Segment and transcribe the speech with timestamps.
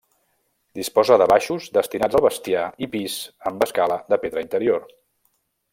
[0.79, 4.89] Disposa de baixos, destinats al bestiar, i pis, amb escala de pedra interior.